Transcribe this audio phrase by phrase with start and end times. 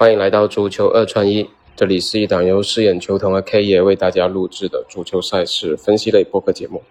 [0.00, 6.82] 欢迎来到足球二串一，这里是一档由饰演球童和 K 爷为大家录制的足球赛事分析类播客节目。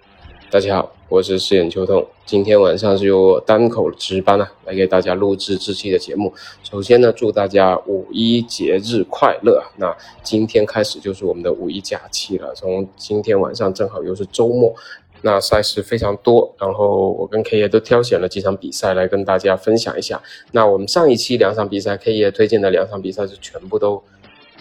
[0.52, 6.31] 大家好，我是饰演球童，今天晚上是由我单口值班啊，来给大家录制这期的节目。
[6.62, 9.63] 首先呢，祝大家五一节日快乐。
[9.78, 9.91] 那
[10.21, 14.71] 今天开始就是我们的五一假期了，从今天晚上正好又是周末。
[15.22, 20.22] 那赛事非常多，然后我跟 K 爷都挑选了几场比赛来跟大家分享一下。
[20.52, 24.02] 那我们上一期两场比赛，K 爷推荐的两场比赛是全部都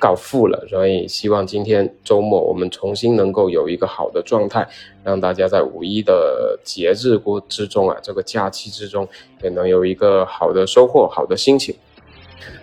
[0.00, 4.68] 告负了，所以希望今天周末我们重新能够有一个好的状态，
[5.02, 9.08] 让大家在五一的节日过之中啊，这个假期之中
[9.42, 11.74] 也能有一个好的收获、好的心情。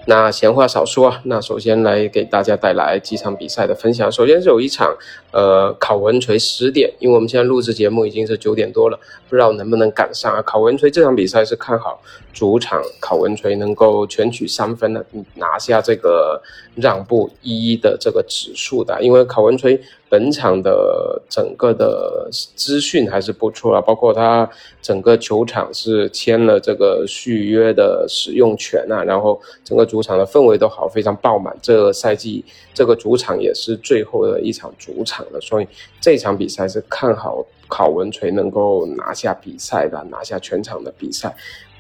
[0.08, 4.12] 那闲话少说啊，那首先来给大家带来几场比赛的分享。
[4.12, 4.96] 首先是有一场，
[5.32, 10.42] 呃，考文垂十点，因为我们现在录制节目已经是九点多了，不知道能不能赶上啊。
[10.44, 12.00] 考文垂这场比赛是看好
[12.32, 15.04] 主场考文垂能够全取三分的，
[15.36, 16.40] 拿下这个
[16.76, 19.82] 让步一的这个指数的，因为考文垂。
[20.08, 24.50] 本场的整个的资讯还是不错啊，包括他
[24.82, 31.56] 整个球场是签了这个续约的使用权啊，然后整个主场的氛围都好，非常爆满。
[31.62, 32.44] 这个赛季
[32.74, 35.68] 这个主场也是最后的一场主场了，所以
[36.02, 41.34] 这场比赛是看好考文垂能够拿下比赛的，拿下全场的比赛。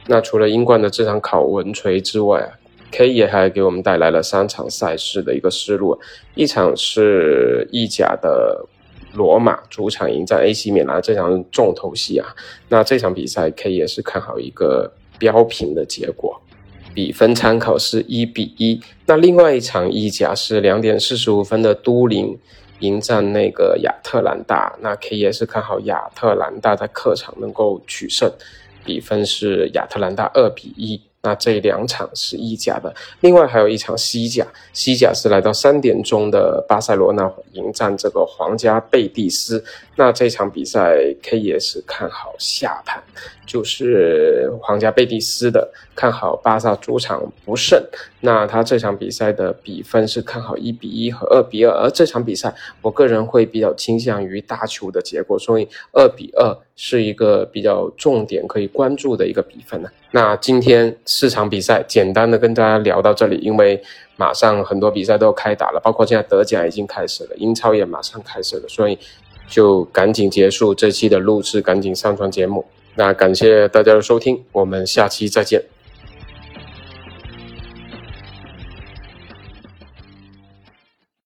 [0.07, 2.49] 那除了英冠的这场考文垂之外啊。
[2.91, 5.99] K 也还给我们带来了三场赛事的一个思路，
[6.33, 8.65] 一场是意甲的
[9.13, 12.33] 罗马主场迎战 AC 米兰，这场重头戏啊。
[12.69, 16.39] 那这场比赛 K 也是看好一个标平的结果，
[16.95, 18.81] 比分参考是一比一。
[19.05, 22.35] 那另外一场意甲是两点四十五分的都灵
[22.79, 28.31] 迎战那个亚特兰大，那 K 也是看好亚特兰大在客场能够取胜，
[28.83, 31.01] 比分是亚特兰大二比一。
[31.25, 39.63] 那这两场是意甲的，另外还有一场西甲，西甲是来到三点钟的巴塞罗那迎战这个皇家贝蒂斯。
[39.95, 43.01] 那这场比赛 K 也是看好下盘，
[43.47, 47.83] 就是皇家贝蒂斯的，看好巴萨主场不胜。
[48.19, 52.53] 那他这场比赛的比分是看好一比一和二比二，而这场比赛
[52.83, 59.89] 我个人会比较倾向于大球的结果，所以二比二是一个比较重点可以关注的一个比分呢。
[60.11, 63.81] 那今天四场比赛简单的跟大家聊到这里，因为
[64.17, 68.97] 马上很多比赛都开打了，包括现在德甲已经开始了，英超也马上开始了，所以
[69.47, 72.65] 就赶紧结束这期的录制，赶紧上传节目。
[72.95, 75.61] 那感谢大家的收听，我们下期再见。